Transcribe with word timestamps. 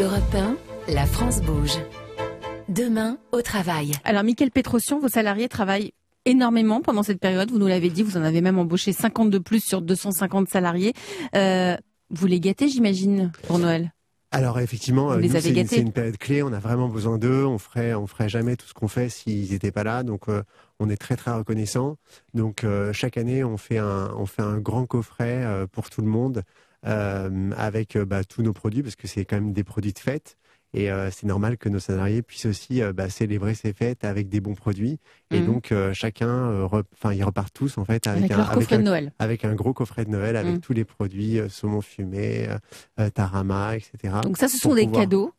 Europe 0.00 0.32
1, 0.32 0.56
la 0.94 1.06
France 1.06 1.40
bouge. 1.40 1.76
Demain, 2.68 3.18
au 3.32 3.42
travail. 3.42 3.92
Alors, 4.04 4.22
Mickaël 4.22 4.52
Petrosian, 4.52 5.00
vos 5.00 5.08
salariés 5.08 5.48
travaillent 5.48 5.92
énormément 6.24 6.80
pendant 6.82 7.02
cette 7.02 7.18
période. 7.18 7.50
Vous 7.50 7.58
nous 7.58 7.66
l'avez 7.66 7.90
dit, 7.90 8.04
vous 8.04 8.16
en 8.16 8.22
avez 8.22 8.40
même 8.40 8.60
embauché 8.60 8.92
50 8.92 9.28
de 9.28 9.38
plus 9.38 9.64
sur 9.64 9.82
250 9.82 10.48
salariés. 10.48 10.92
Euh, 11.34 11.76
vous 12.10 12.26
les 12.26 12.38
gâtez, 12.38 12.68
j'imagine, 12.68 13.32
pour 13.48 13.58
Noël? 13.58 13.92
Alors 14.30 14.60
effectivement, 14.60 15.08
Vous 15.08 15.18
les 15.18 15.28
nous, 15.30 15.36
avez 15.36 15.66
c'est, 15.66 15.78
une 15.78 15.92
période 15.92 16.18
clé. 16.18 16.42
On 16.42 16.52
a 16.52 16.58
vraiment 16.60 16.88
besoin 16.88 17.18
d'eux. 17.18 17.44
On 17.46 17.58
ferait, 17.58 17.94
on 17.94 18.06
ferait 18.06 18.28
jamais 18.28 18.56
tout 18.56 18.66
ce 18.66 18.74
qu'on 18.74 18.86
fait 18.86 19.08
s'ils 19.08 19.50
n'étaient 19.50 19.72
pas 19.72 19.84
là. 19.84 20.02
Donc 20.02 20.28
euh, 20.28 20.42
on 20.78 20.90
est 20.90 20.98
très 20.98 21.16
très 21.16 21.32
reconnaissant. 21.32 21.96
Donc 22.34 22.62
euh, 22.62 22.92
chaque 22.92 23.16
année, 23.16 23.42
on 23.42 23.56
fait 23.56 23.78
un, 23.78 24.12
on 24.16 24.26
fait 24.26 24.42
un 24.42 24.58
grand 24.58 24.84
coffret 24.84 25.44
euh, 25.44 25.66
pour 25.66 25.88
tout 25.88 26.02
le 26.02 26.08
monde 26.08 26.38
euh, 26.38 26.42
avec 26.84 27.96
euh, 27.96 28.04
bah, 28.04 28.24
tous 28.24 28.42
nos 28.42 28.52
produits 28.52 28.82
parce 28.82 28.96
que 28.96 29.06
c'est 29.06 29.24
quand 29.24 29.36
même 29.36 29.52
des 29.52 29.64
produits 29.64 29.92
de 29.92 29.98
fête. 29.98 30.36
Et 30.74 30.90
euh, 30.92 31.10
c'est 31.10 31.26
normal 31.26 31.56
que 31.56 31.70
nos 31.70 31.78
salariés 31.78 32.20
puissent 32.20 32.44
aussi 32.44 32.82
euh, 32.82 32.92
bah, 32.92 33.08
célébrer 33.08 33.54
ces 33.54 33.72
fêtes 33.72 34.04
avec 34.04 34.28
des 34.28 34.40
bons 34.40 34.54
produits. 34.54 34.98
Et 35.30 35.40
Mhm. 35.40 35.46
donc 35.46 35.72
euh, 35.72 35.94
chacun, 35.94 36.28
euh, 36.28 36.64
re- 36.66 36.84
enfin 36.92 37.14
ils 37.14 37.24
repartent 37.24 37.54
tous 37.54 37.78
en 37.78 37.86
fait 37.86 38.06
avec, 38.06 38.24
avec 38.24 38.32
un, 38.32 38.36
leur 38.36 38.46
avec 38.50 38.58
coffret 38.60 38.76
un- 38.76 38.78
de 38.80 38.84
Noël. 38.84 39.12
avec 39.18 39.46
un 39.46 39.54
gros 39.54 39.72
coffret 39.72 40.04
de 40.04 40.10
Noël 40.10 40.36
avec 40.36 40.56
Mm. 40.56 40.60
tous 40.60 40.74
les 40.74 40.84
produits, 40.84 41.38
euh, 41.40 41.48
saumon 41.48 41.80
fumé, 41.80 42.48
euh, 42.50 42.58
euh, 43.00 43.08
tarama, 43.08 43.76
etc. 43.76 44.16
Donc 44.22 44.36
ça, 44.36 44.46
ce 44.48 44.58
sont 44.58 44.74
des 44.74 44.84
pouvoir- 44.84 45.02
cadeaux. 45.04 45.32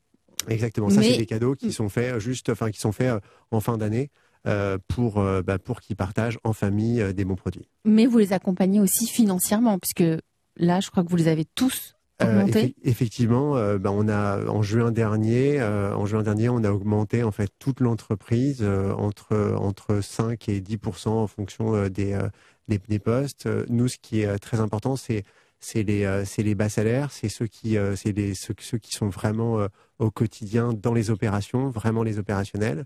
Exactement, 0.48 0.90
ça 0.90 1.02
Mais- 1.02 1.12
c'est 1.12 1.18
des 1.18 1.26
cadeaux 1.28 1.54
qui 1.54 1.72
sont 1.74 1.90
faits 1.90 2.16
euh, 2.16 2.20
juste, 2.20 2.50
enfin 2.50 2.72
qui 2.72 2.80
sont 2.80 2.92
faits 2.92 3.10
euh, 3.12 3.20
en 3.52 3.60
fin 3.60 3.78
d'année 3.78 4.10
euh, 4.48 4.80
pour 4.88 5.20
euh, 5.20 5.44
bah, 5.44 5.60
pour 5.60 5.80
qu'ils 5.82 5.96
partagent 5.98 6.40
en 6.44 6.54
famille 6.54 7.02
euh, 7.02 7.14
des 7.14 7.24
bons 7.26 7.36
produits. 7.36 7.68
Mais 7.86 8.08
vous 8.08 8.18
les 8.18 8.34
accompagnez 8.34 8.80
aussi 8.80 9.06
financièrement, 9.06 9.78
puisque 9.78 10.20
là, 10.60 10.80
je 10.80 10.92
crois 10.92 11.04
que 11.04 11.10
vous 11.10 11.16
les 11.16 11.28
avez 11.28 11.46
tous 11.46 11.96
Euh, 12.22 12.42
augmentés. 12.42 12.68
effe- 12.68 12.74
effectivement, 12.84 13.56
euh, 13.56 13.78
bah, 13.78 13.92
on 13.94 14.08
a 14.10 14.46
en 14.48 14.62
juin 14.62 14.92
dernier, 14.92 15.60
euh, 15.62 15.96
en 15.96 16.06
juin 16.06 16.22
dernier, 16.22 16.50
on 16.50 16.64
a 16.66 16.72
augmenté 16.72 17.24
en 17.24 17.32
fait 17.32 17.50
toute 17.60 17.80
l'entreprise 17.80 18.60
euh, 18.62 18.92
entre 18.94 19.56
entre 19.58 20.02
5 20.02 20.50
et 20.50 20.60
10% 20.60 21.08
en 21.24 21.28
fonction 21.28 21.88
des, 21.88 22.20
des 22.68 22.78
des 22.78 23.00
postes. 23.00 23.48
Nous, 23.70 23.88
ce 23.88 23.98
qui 24.02 24.22
est 24.22 24.38
très 24.38 24.60
important, 24.60 24.96
c'est 24.98 25.24
c'est 25.62 25.84
les 25.84 26.24
c'est 26.26 26.44
les 26.44 26.56
bas 26.56 26.68
salaires, 26.70 27.12
c'est 27.12 27.30
ceux 27.30 27.48
qui 27.48 27.78
c'est 27.96 28.12
les 28.12 28.34
ceux, 28.34 28.54
ceux 28.60 28.78
qui 28.80 28.94
sont 28.94 29.08
vraiment 29.10 29.66
au 30.00 30.12
quotidien 30.12 30.74
dans 30.74 30.94
les 30.94 31.10
opérations, 31.12 31.70
vraiment 31.70 32.04
les 32.04 32.20
opérationnels. 32.20 32.84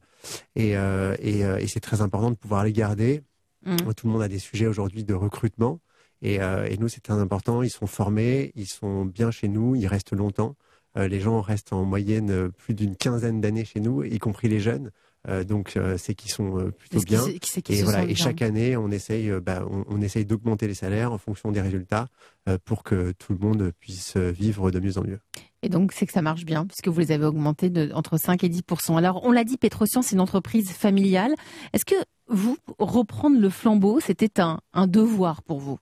Et 0.56 0.72
et, 0.74 1.40
et 1.42 1.68
c'est 1.68 1.80
très 1.80 2.02
important 2.02 2.30
de 2.32 2.36
pouvoir 2.36 2.64
les 2.64 2.74
garder. 2.74 3.22
Mm. 3.66 3.78
Tout 3.96 4.08
le 4.08 4.14
monde 4.14 4.22
a 4.22 4.28
des 4.28 4.40
sujets 4.40 4.68
aujourd'hui 4.68 5.04
de 5.04 5.14
recrutement. 5.16 5.80
Et, 6.24 6.42
euh, 6.42 6.66
et 6.66 6.78
nous, 6.78 6.88
c'est 6.88 7.02
très 7.02 7.14
important. 7.14 7.62
Ils 7.62 7.70
sont 7.70 7.86
formés, 7.86 8.52
ils 8.56 8.68
sont 8.68 9.06
bien 9.06 9.30
chez 9.30 9.48
nous, 9.48 9.76
ils 9.76 9.88
restent 9.88 10.14
longtemps. 10.14 10.56
Euh, 10.98 11.08
les 11.08 11.20
gens 11.20 11.42
restent 11.42 11.74
en 11.74 11.84
moyenne 11.84 12.32
euh, 12.32 12.50
plus 12.50 12.74
d'une 12.74 12.96
quinzaine 12.96 13.42
d'années 13.42 13.66
chez 13.66 13.80
nous, 13.80 14.04
y 14.04 14.18
compris 14.20 14.48
les 14.48 14.60
jeunes. 14.60 14.92
Euh, 15.30 15.44
donc, 15.44 15.78
euh, 15.78 15.98
c'est 15.98 16.16
qu'ils 16.16 16.32
sont 16.32 16.60
euh, 16.60 16.72
plutôt 16.72 17.00
bien. 17.02 17.24
Et 17.26 17.40
se 17.76 17.84
voilà. 17.84 18.04
Et 18.04 18.08
bien 18.08 18.16
chaque 18.16 18.42
année, 18.42 18.76
on 18.76 18.92
essaye, 18.92 19.32
bah, 19.42 19.66
on, 19.70 19.86
on 19.88 20.02
essaye 20.02 20.26
d'augmenter 20.26 20.68
les 20.68 20.74
salaires 20.74 21.14
en 21.14 21.18
fonction 21.18 21.52
des 21.52 21.62
résultats 21.62 22.08
pour 22.66 22.84
que 22.84 23.14
tout 23.14 23.32
le 23.34 23.40
monde 23.40 23.72
puisse 23.80 24.18
vivre 24.18 24.70
de 24.70 24.80
mieux 24.80 24.98
en 24.98 25.04
mieux. 25.04 25.20
Et 25.62 25.70
donc, 25.70 25.94
c'est 25.94 26.06
que 26.06 26.12
ça 26.12 26.22
marche 26.22 26.44
bien, 26.44 26.66
puisque 26.66 26.90
vous 26.90 27.00
les 27.00 27.14
avez 27.14 27.26
augmentés 27.26 27.70
de, 27.70 27.92
entre 27.94 28.18
5 28.18 28.44
et 28.44 28.50
10 28.50 28.64
Alors, 28.90 29.24
on 29.24 29.32
l'a 29.32 29.46
dit, 29.46 29.58
Petrosian, 29.58 30.02
c'est 30.02 30.16
une 30.16 30.22
entreprise 30.22 30.72
familiale. 30.72 31.34
Est-ce 31.72 31.86
que 31.86 31.96
vous, 32.28 32.58
reprendre 32.80 33.40
le 33.40 33.50
flambeau, 33.50 34.02
c'était 34.02 34.42
un, 34.42 34.60
un 34.74 34.88
devoir 34.88 35.42
pour 35.42 35.60
vous? 35.60 35.80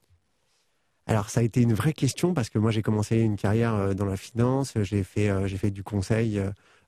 Alors 1.12 1.28
ça 1.28 1.40
a 1.40 1.42
été 1.42 1.60
une 1.60 1.74
vraie 1.74 1.92
question 1.92 2.32
parce 2.32 2.48
que 2.48 2.58
moi 2.58 2.70
j'ai 2.70 2.80
commencé 2.80 3.18
une 3.18 3.36
carrière 3.36 3.74
euh, 3.74 3.92
dans 3.92 4.06
la 4.06 4.16
finance, 4.16 4.72
j'ai 4.80 5.02
fait 5.02 5.28
euh, 5.28 5.46
j'ai 5.46 5.58
fait 5.58 5.70
du 5.70 5.82
conseil 5.82 6.40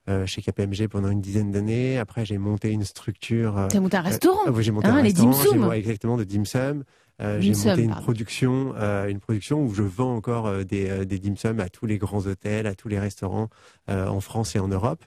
euh, 0.08 0.22
euh, 0.22 0.26
chez 0.26 0.42
KPMG 0.42 0.88
pendant 0.88 1.08
une 1.10 1.20
dizaine 1.20 1.50
d'années. 1.50 1.98
Après 1.98 2.24
j'ai 2.24 2.38
monté 2.38 2.70
une 2.70 2.84
structure. 2.84 3.56
euh, 3.58 3.68
Tu 3.68 3.76
as 3.76 3.80
monté 3.80 3.96
un 3.96 4.02
restaurant 4.02 4.40
euh, 4.46 4.50
oui, 4.52 4.62
j'ai 4.62 4.70
monté 4.72 4.88
Hein, 4.88 4.94
un 4.96 5.02
les 5.02 5.08
restaurant, 5.08 5.72
exactement 5.72 6.16
de 6.16 6.24
dim 6.24 6.44
sum. 6.44 6.84
Euh, 7.22 7.40
j'ai 7.40 7.52
monté 7.54 7.82
une 7.82 7.90
pardon. 7.90 8.02
production, 8.02 8.74
euh, 8.76 9.06
une 9.08 9.20
production 9.20 9.62
où 9.62 9.72
je 9.72 9.82
vends 9.84 10.16
encore 10.16 10.46
euh, 10.48 10.64
des, 10.64 10.90
euh, 10.90 11.04
des 11.04 11.20
dim 11.20 11.36
sum 11.36 11.60
à 11.60 11.68
tous 11.68 11.86
les 11.86 11.96
grands 11.96 12.26
hôtels, 12.26 12.66
à 12.66 12.74
tous 12.74 12.88
les 12.88 12.98
restaurants 12.98 13.48
euh, 13.88 14.08
en 14.08 14.20
France 14.20 14.56
et 14.56 14.58
en 14.58 14.66
Europe. 14.66 15.04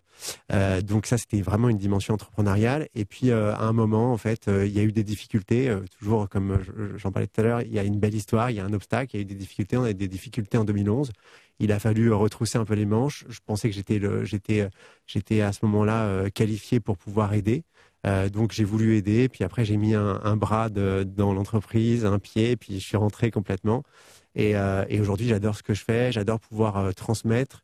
Euh, 0.53 0.81
donc 0.81 1.05
ça, 1.05 1.17
c'était 1.17 1.41
vraiment 1.41 1.67
une 1.69 1.77
dimension 1.77 2.13
entrepreneuriale. 2.13 2.87
Et 2.95 3.03
puis 3.05 3.29
euh, 3.29 3.53
à 3.53 3.63
un 3.65 3.73
moment, 3.73 4.13
en 4.13 4.17
fait, 4.17 4.47
euh, 4.47 4.65
il 4.65 4.71
y 4.73 4.79
a 4.79 4.83
eu 4.83 4.91
des 4.93 5.03
difficultés. 5.03 5.69
euh, 5.69 5.81
toujours 5.99 6.29
comme 6.29 6.51
euh, 6.51 6.57
je- 6.63 6.97
j'en 6.97 7.11
parlais 7.11 7.27
tout 7.27 7.41
à 7.41 7.43
l'heure, 7.43 7.61
il 7.61 7.73
y 7.73 7.77
a 7.79 7.83
une 7.83 7.99
belle 7.99 8.15
histoire, 8.15 8.49
il 8.51 8.55
y 8.55 8.59
a 8.61 8.65
un 8.65 8.73
obstacle, 8.73 9.15
il 9.15 9.17
y 9.17 9.19
a 9.19 9.21
eu 9.23 9.25
des 9.25 9.35
difficultés. 9.35 9.75
On 9.77 9.83
a 9.83 9.91
eu 9.91 9.93
des 9.93 10.07
difficultés 10.07 10.57
en 10.57 10.63
2011. 10.63 11.11
Il 11.59 11.71
a 11.71 11.79
fallu 11.79 12.11
euh, 12.11 12.15
retrousser 12.15 12.57
un 12.57 12.65
peu 12.65 12.75
les 12.75 12.85
manches. 12.85 13.25
Je 13.29 13.39
pensais 13.45 13.69
que 13.69 13.75
j'étais 13.75 13.99
le, 13.99 14.25
j'étais, 14.25 14.61
euh, 14.61 14.69
j'étais 15.07 15.41
à 15.41 15.51
ce 15.53 15.59
moment-là 15.65 16.03
euh, 16.05 16.29
qualifié 16.29 16.79
pour 16.79 16.97
pouvoir 16.97 17.33
aider. 17.33 17.63
Euh, 18.05 18.29
donc 18.29 18.51
j'ai 18.51 18.63
voulu 18.63 18.95
aider, 18.95 19.27
puis 19.27 19.43
après 19.43 19.65
j'ai 19.65 19.75
mis 19.75 19.95
un, 19.95 20.21
un 20.23 20.37
bras 20.37 20.69
de- 20.69 21.03
dans 21.03 21.33
l'entreprise, 21.33 22.05
un 22.05 22.19
pied, 22.19 22.55
puis 22.55 22.79
je 22.79 22.85
suis 22.85 22.95
rentré 22.97 23.31
complètement. 23.31 23.83
Et, 24.35 24.55
euh, 24.55 24.85
et 24.87 24.99
aujourd'hui 25.01 25.27
j'adore 25.27 25.55
ce 25.55 25.63
que 25.63 25.73
je 25.73 25.83
fais, 25.83 26.11
j'adore 26.11 26.39
pouvoir 26.39 26.77
euh, 26.77 26.91
transmettre, 26.91 27.63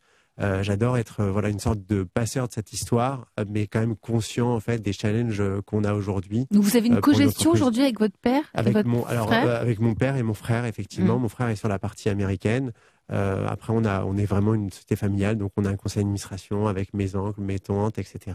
j'adore 0.62 0.98
être 0.98 1.24
voilà 1.26 1.50
une 1.50 1.60
sorte 1.60 1.86
de 1.88 2.02
passeur 2.02 2.48
de 2.48 2.54
cette 2.54 2.74
histoire, 2.74 3.28
mais 3.48 3.68
quand 3.68 3.80
même 3.82 3.96
conscient 3.96 4.50
en 4.52 4.60
fait 4.60 4.82
des 4.82 4.92
challenges 4.92 5.44
qu'on 5.68 5.84
a 5.84 5.94
aujourd'hui. 5.94 6.48
Donc, 6.50 6.64
vous 6.64 6.76
avez 6.76 6.88
une 6.88 7.00
cogestion 7.02 7.52
aujourd'hui 7.52 7.84
avec 7.84 8.00
votre 8.00 8.18
père 8.18 8.42
et 8.56 8.58
Avec 8.58 8.74
votre 8.74 8.88
mon 8.90 9.06
alors 9.06 9.28
frère? 9.28 9.62
avec 9.62 9.80
mon 9.80 9.94
père 9.94 10.16
et 10.18 10.24
mon 10.24 10.34
frère 10.34 10.66
effectivement. 10.66 11.20
Mm. 11.20 11.22
Mon 11.22 11.30
frère 11.30 11.50
est 11.50 11.56
sur 11.56 11.68
la 11.70 11.78
partie 11.78 12.10
américaine. 12.10 12.72
Euh, 13.12 13.46
après 13.50 13.74
on 13.74 13.84
a 13.84 14.06
on 14.06 14.16
est 14.16 14.26
vraiment 14.26 14.54
une 14.54 14.70
société 14.72 14.96
familiale 14.96 15.38
donc 15.38 15.52
on 15.58 15.66
a 15.66 15.70
un 15.70 15.76
conseil 15.76 16.04
d'administration 16.04 16.68
avec 16.68 16.94
mes 16.94 17.16
oncles, 17.18 17.42
mes 17.42 17.60
tantes, 17.60 18.00
etc. 18.00 18.34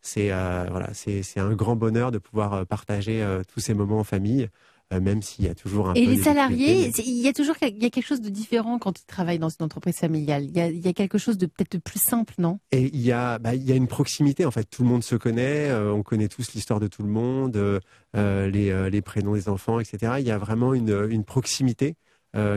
C'est 0.00 0.32
euh, 0.32 0.66
voilà 0.70 0.90
c'est 0.94 1.40
un 1.40 1.54
grand 1.54 1.76
bonheur 1.76 2.10
de 2.12 2.18
pouvoir 2.18 2.54
euh, 2.54 2.64
partager 2.64 3.22
euh, 3.22 3.42
tous 3.52 3.60
ces 3.60 3.74
moments 3.74 3.98
en 3.98 4.04
famille, 4.04 4.48
même 4.90 5.20
s'il 5.20 5.44
y 5.44 5.48
a 5.48 5.54
toujours 5.54 5.90
un 5.90 5.94
Et 5.94 6.04
peu 6.04 6.12
les 6.12 6.22
salariés, 6.22 6.90
il 6.98 7.20
y 7.20 7.28
a 7.28 7.34
toujours 7.34 7.56
il 7.60 7.82
y 7.82 7.84
a 7.84 7.90
quelque 7.90 8.06
chose 8.06 8.22
de 8.22 8.30
différent 8.30 8.78
quand 8.78 8.98
ils 8.98 9.04
travaillent 9.04 9.38
dans 9.38 9.50
une 9.50 9.64
entreprise 9.64 9.96
familiale? 9.96 10.44
Il 10.44 10.56
y 10.56 10.60
a, 10.60 10.68
il 10.68 10.78
y 10.78 10.88
a 10.88 10.94
quelque 10.94 11.18
chose 11.18 11.36
de 11.36 11.44
peut-être 11.44 11.82
plus 11.82 12.00
simple, 12.02 12.32
non? 12.38 12.58
Et 12.72 12.84
il 12.94 13.00
y 13.00 13.12
a, 13.12 13.38
bah, 13.38 13.54
il 13.54 13.64
y 13.64 13.72
a 13.72 13.74
une 13.74 13.88
proximité 13.88 14.46
en 14.46 14.50
fait. 14.50 14.64
Tout 14.64 14.84
le 14.84 14.88
monde 14.88 15.04
se 15.04 15.16
connaît, 15.16 15.70
on 15.74 16.02
connaît 16.02 16.28
tous 16.28 16.54
l'histoire 16.54 16.80
de 16.80 16.86
tout 16.86 17.02
le 17.02 17.10
monde, 17.10 17.80
les, 18.14 18.90
les 18.90 19.02
prénoms 19.02 19.34
des 19.34 19.50
enfants, 19.50 19.78
etc. 19.78 20.14
Il 20.20 20.26
y 20.26 20.30
a 20.30 20.38
vraiment 20.38 20.72
une, 20.72 21.06
une 21.10 21.24
proximité 21.24 21.96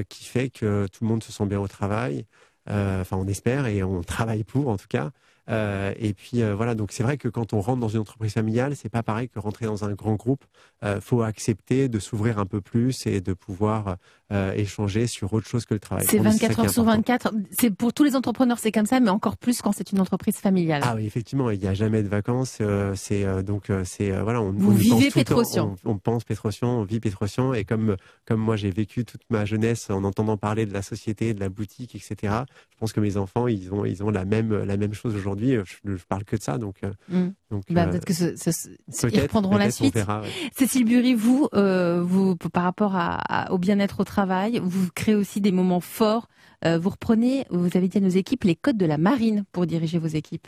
qui 0.09 0.25
fait 0.25 0.49
que 0.49 0.87
tout 0.87 1.03
le 1.03 1.09
monde 1.09 1.23
se 1.23 1.31
sent 1.31 1.45
bien 1.45 1.59
au 1.59 1.67
travail. 1.67 2.25
Euh, 2.69 3.01
Enfin, 3.01 3.17
on 3.17 3.27
espère 3.27 3.65
et 3.67 3.83
on 3.83 4.03
travaille 4.03 4.43
pour 4.43 4.67
en 4.69 4.77
tout 4.77 4.87
cas. 4.87 5.11
Euh, 5.49 5.93
et 5.97 6.13
puis 6.13 6.41
euh, 6.43 6.55
voilà, 6.55 6.75
donc 6.75 6.91
c'est 6.91 7.03
vrai 7.03 7.17
que 7.17 7.27
quand 7.27 7.53
on 7.53 7.61
rentre 7.61 7.79
dans 7.79 7.87
une 7.89 7.99
entreprise 7.99 8.33
familiale, 8.33 8.75
c'est 8.75 8.89
pas 8.89 9.03
pareil 9.03 9.27
que 9.27 9.39
rentrer 9.39 9.65
dans 9.65 9.83
un 9.83 9.93
grand 9.93 10.15
groupe. 10.15 10.43
Euh, 10.83 11.01
faut 11.01 11.21
accepter 11.23 11.89
de 11.89 11.99
s'ouvrir 11.99 12.39
un 12.39 12.45
peu 12.45 12.61
plus 12.61 13.05
et 13.07 13.21
de 13.21 13.33
pouvoir 13.33 13.97
euh, 14.31 14.53
échanger 14.53 15.07
sur 15.07 15.33
autre 15.33 15.47
chose 15.47 15.65
que 15.65 15.73
le 15.73 15.79
travail. 15.79 16.05
C'est 16.07 16.17
Pour 16.17 16.25
nous, 16.25 16.31
ça 16.31 16.47
24 16.47 16.55
qui 16.55 16.61
est 16.61 16.65
heures 16.65 16.71
sur 16.71 16.83
important. 16.83 16.97
24. 17.31 17.33
C'est 17.51 17.69
pour 17.71 17.93
tous 17.93 18.03
les 18.03 18.15
entrepreneurs, 18.15 18.59
c'est 18.59 18.71
comme 18.71 18.85
ça, 18.85 18.99
mais 18.99 19.09
encore 19.09 19.37
plus 19.37 19.61
quand 19.61 19.71
c'est 19.71 19.91
une 19.91 19.99
entreprise 19.99 20.37
familiale. 20.37 20.81
Ah 20.85 20.93
oui, 20.95 21.05
effectivement, 21.05 21.49
il 21.49 21.59
n'y 21.59 21.67
a 21.67 21.73
jamais 21.73 22.03
de 22.03 22.07
vacances. 22.07 22.59
euh, 22.61 22.93
c'est 22.95 23.25
euh, 23.25 23.41
donc 23.41 23.71
c'est 23.83 24.11
euh, 24.11 24.23
voilà, 24.23 24.41
on, 24.41 24.51
Vous 24.51 24.71
on 24.71 24.75
vivez 24.75 25.23
pense. 25.23 25.57
On, 25.57 25.75
on 25.85 25.97
pense 25.97 26.23
Pétrosian, 26.23 26.69
on 26.79 26.83
vit 26.83 26.99
Pétrosian, 26.99 27.53
et 27.53 27.65
comme 27.65 27.97
comme 28.25 28.39
moi 28.39 28.55
j'ai 28.55 28.69
vécu 28.69 29.05
toute 29.05 29.21
ma 29.29 29.45
jeunesse 29.45 29.89
en 29.89 30.03
entendant 30.03 30.37
parler 30.37 30.65
de 30.65 30.73
la 30.73 30.81
société, 30.81 31.33
de 31.33 31.39
la 31.39 31.49
boutique, 31.49 31.95
etc. 31.95 32.33
Je 32.71 32.77
pense 32.79 32.93
que 32.93 32.99
mes 32.99 33.17
enfants 33.17 33.47
ils 33.47 33.73
ont 33.73 33.85
ils 33.85 34.03
ont 34.03 34.09
la 34.09 34.25
même 34.25 34.63
la 34.63 34.77
même 34.77 34.93
chose 34.93 35.15
aujourd'hui. 35.15 35.30
Je, 35.39 35.63
je 35.85 36.03
parle 36.07 36.23
que 36.23 36.35
de 36.35 36.41
ça, 36.41 36.57
donc 36.57 36.75
euh, 36.83 36.91
Mm. 37.09 37.29
donc 37.51 37.63
Bah, 37.69 37.83
euh, 37.83 37.89
peut-être 37.91 38.05
que 38.05 38.13
ce, 38.13 38.35
ce- 38.35 38.51
ce- 38.51 39.07
ils 39.07 39.19
reprendront 39.21 39.57
la 39.57 39.71
suite. 39.71 39.93
verra, 39.93 40.21
ouais. 40.21 40.29
Cécile 40.55 40.85
Bury, 40.85 41.13
vous, 41.13 41.47
euh, 41.53 42.01
vous, 42.03 42.35
par 42.35 42.63
rapport 42.63 42.95
à, 42.95 43.15
à- 43.15 43.51
au 43.51 43.57
bien-être 43.57 43.99
au 43.99 44.03
travail, 44.03 44.59
vous 44.63 44.87
créez 44.95 45.15
aussi 45.15 45.41
des 45.41 45.51
moments 45.51 45.79
forts. 45.81 46.27
Euh, 46.65 46.77
vous 46.77 46.89
reprenez, 46.89 47.45
vous 47.49 47.69
avez 47.75 47.87
dit 47.87 47.97
à 47.97 48.01
nos 48.01 48.09
équipes, 48.09 48.43
les 48.43 48.55
codes 48.55 48.77
de 48.77 48.85
la 48.85 48.97
marine 48.97 49.45
pour 49.51 49.65
diriger 49.65 49.97
vos 49.99 50.07
équipes. 50.07 50.47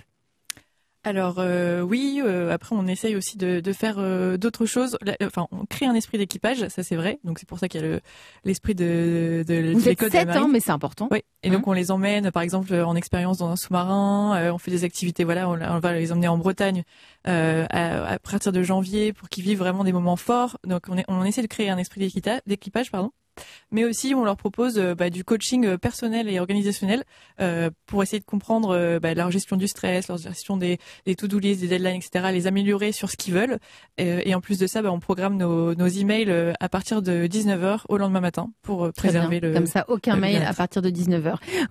Alors 1.06 1.36
euh, 1.40 1.82
oui, 1.82 2.22
euh, 2.24 2.50
après 2.54 2.76
on 2.78 2.88
essaye 2.88 3.16
aussi 3.18 3.38
de, 3.38 3.60
de 3.60 3.74
faire 3.74 3.96
euh, 3.98 4.38
d'autres 4.38 4.66
choses. 4.66 4.98
La- 5.02 5.18
Enfin, 5.26 5.48
on 5.52 5.66
crée 5.66 5.86
un 5.86 5.94
esprit 5.96 6.18
d'équipage, 6.18 6.66
ça 6.70 6.82
c'est 6.82 6.96
vrai. 6.96 7.20
Donc 7.26 7.40
c'est 7.40 7.48
pour 7.48 7.60
ça 7.60 7.68
qu'il 7.68 7.82
y 7.82 7.84
a 7.84 7.88
le- 7.88 8.00
l'esprit 8.46 8.74
de, 8.74 9.44
de, 9.46 9.74
Vous 9.74 9.82
des 9.82 9.90
êtes 9.90 10.00
de 10.00 10.10
sept, 10.10 10.16
hein, 10.30 10.34
marine. 10.34 10.52
mais 10.52 10.62
c'est 10.62 10.72
important. 10.72 11.10
Oui, 11.12 11.20
et 11.44 11.50
donc 11.50 11.68
on 11.68 11.74
les 11.74 11.92
emmène, 11.92 12.32
par 12.32 12.42
exemple, 12.42 12.74
en 12.74 12.96
expérience 12.96 13.38
dans 13.40 13.50
un 13.50 13.58
sous-marin. 13.58 14.38
euh, 14.38 14.52
on 14.54 14.58
fait 14.58 14.72
des 14.72 14.86
activités, 14.86 15.26
voilà, 15.26 15.50
on, 15.50 15.60
on 15.62 15.80
va 15.80 15.94
les 15.94 16.12
emmener 16.14 16.30
en 16.30 16.38
Bretagne 16.38 16.84
euh, 17.28 17.66
à, 17.70 18.06
à 18.14 18.20
partir 18.20 18.54
de 18.54 18.64
janvier 18.64 19.12
pour 19.12 19.28
qu'ils 19.28 19.44
vivent 19.44 19.60
vraiment 19.60 19.84
des 19.84 19.92
moments 19.92 20.16
forts. 20.16 20.58
Donc 20.66 20.84
on, 20.88 20.98
est, 20.98 21.06
on 21.10 21.26
essaie 21.26 21.42
de 21.42 21.48
créer 21.48 21.70
un 21.70 21.78
esprit 21.78 22.00
d'équipage, 22.46 22.92
pardon. 22.92 23.12
Mais 23.74 23.84
aussi, 23.84 24.14
on 24.14 24.24
leur 24.24 24.38
propose 24.38 24.78
euh, 24.78 24.94
bah, 24.94 25.10
du 25.10 25.24
coaching 25.24 25.66
euh, 25.66 25.78
personnel 25.78 26.30
et 26.30 26.40
organisationnel 26.40 27.04
euh, 27.42 27.72
pour 27.88 28.04
essayer 28.04 28.20
de 28.20 28.26
comprendre 28.26 29.00
bah, 29.02 29.14
leur 29.16 29.32
gestion 29.32 29.58
du 29.58 29.68
stress, 29.68 30.08
leur 30.08 30.18
gestion 30.18 30.58
des, 30.58 30.78
des 31.06 31.16
to-do 31.16 31.40
list, 31.40 31.62
des 31.62 31.68
deadlines, 31.68 31.96
etc., 31.96 32.30
les 32.32 32.46
améliorer 32.46 32.92
sur 32.92 33.10
ce 33.10 33.18
qu'ils 33.18 33.34
veulent. 33.34 33.58
Et 33.98 34.34
en 34.36 34.42
plus 34.42 34.60
de 34.60 34.68
ça, 34.68 34.82
bah, 34.82 34.92
on 34.92 35.00
programme 35.00 35.38
nos, 35.38 35.74
nos 35.74 35.88
emails 35.88 36.54
à 36.60 36.70
partir 36.70 37.02
de 37.02 37.26
19h 37.26 37.82
au 37.90 37.98
lendemain 37.98 38.22
matin 38.22 38.52
pour 38.62 38.92
Très 38.94 39.10
bien. 39.10 39.22
préserver 39.22 39.40
le... 39.40 39.54
Comme 39.54 39.66
ça, 39.66 39.86
aucun 39.88 40.16
mail 40.16 40.44
à 40.44 40.54
partir 40.54 40.82
de 40.82 40.90
19h. 40.90 41.36